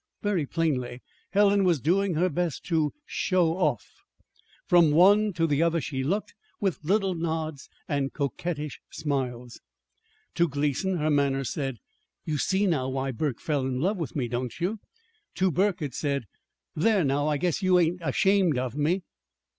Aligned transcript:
Very 0.23 0.47
plainly 0.47 1.03
Helen 1.29 1.63
was 1.63 1.79
doing 1.79 2.15
her 2.15 2.27
best 2.27 2.63
to 2.65 2.91
"show 3.05 3.55
off." 3.55 3.85
From 4.65 4.89
one 4.89 5.31
to 5.33 5.45
the 5.45 5.61
other 5.61 5.79
she 5.79 6.03
looked, 6.03 6.33
with 6.59 6.83
little 6.83 7.13
nods 7.13 7.69
and 7.87 8.11
coquettish 8.11 8.79
smiles. 8.89 9.59
To 10.33 10.47
Gleason 10.47 10.97
her 10.97 11.11
manner 11.11 11.43
said: 11.43 11.77
"You 12.25 12.39
see 12.39 12.65
now 12.65 12.89
why 12.89 13.11
Burke 13.11 13.39
fell 13.39 13.61
in 13.61 13.79
love 13.79 13.97
with 13.97 14.15
me, 14.15 14.27
don't 14.27 14.59
you?" 14.59 14.79
To 15.35 15.51
Burke 15.51 15.83
it 15.83 15.93
said: 15.93 16.25
"There, 16.75 17.03
now 17.03 17.27
I 17.27 17.37
guess 17.37 17.61
you 17.61 17.77
ain't 17.77 18.01
ashamed 18.01 18.57
of 18.57 18.75
me!" 18.75 19.03